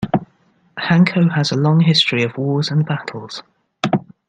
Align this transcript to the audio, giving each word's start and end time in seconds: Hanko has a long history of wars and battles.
Hanko 0.79 1.31
has 1.35 1.51
a 1.51 1.55
long 1.55 1.79
history 1.81 2.23
of 2.23 2.35
wars 2.35 2.71
and 2.71 2.83
battles. 2.83 3.43